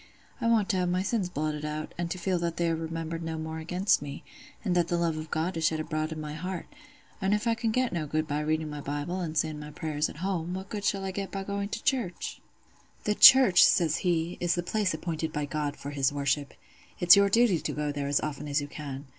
I 0.41 0.47
want 0.47 0.67
to 0.69 0.77
have 0.77 0.89
my 0.89 1.03
sins 1.03 1.29
blotted 1.29 1.63
out, 1.63 1.93
and 1.95 2.09
to 2.09 2.17
feel 2.17 2.39
that 2.39 2.57
they 2.57 2.71
are 2.71 2.75
remembered 2.75 3.21
no 3.21 3.37
more 3.37 3.59
against 3.59 4.01
me, 4.01 4.23
and 4.65 4.73
that 4.75 4.87
the 4.87 4.97
love 4.97 5.15
of 5.15 5.29
God 5.29 5.55
is 5.57 5.65
shed 5.67 5.79
abroad 5.79 6.11
in 6.11 6.19
my 6.19 6.33
heart; 6.33 6.65
and 7.21 7.35
if 7.35 7.45
I 7.45 7.53
can 7.53 7.69
get 7.69 7.93
no 7.93 8.07
good 8.07 8.27
by 8.27 8.39
reading 8.39 8.67
my 8.67 8.81
Bible 8.81 9.21
an' 9.21 9.35
saying 9.35 9.59
my 9.59 9.69
prayers 9.69 10.09
at 10.09 10.15
home, 10.25 10.55
what 10.55 10.69
good 10.69 10.85
shall 10.85 11.05
I 11.05 11.11
get 11.11 11.29
by 11.29 11.43
going 11.43 11.69
to 11.69 11.83
church?'" 11.83 12.41
"'The 13.03 13.13
church,' 13.13 13.63
says 13.63 13.97
he, 13.97 14.37
'is 14.39 14.55
the 14.55 14.63
place 14.63 14.95
appointed 14.95 15.31
by 15.31 15.45
God 15.45 15.77
for 15.77 15.91
His 15.91 16.11
worship. 16.11 16.55
It's 16.99 17.15
your 17.15 17.29
duty 17.29 17.59
to 17.59 17.71
go 17.71 17.91
there 17.91 18.07
as 18.07 18.19
often 18.21 18.47
as 18.47 18.59
you 18.59 18.67
can. 18.67 19.05